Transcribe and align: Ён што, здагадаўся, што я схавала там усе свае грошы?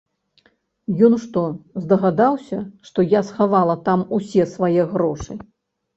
Ён 1.07 1.13
што, 1.25 1.43
здагадаўся, 1.83 2.59
што 2.89 2.99
я 3.17 3.21
схавала 3.31 3.75
там 3.91 3.99
усе 4.19 4.43
свае 4.55 4.81
грошы? 4.95 5.33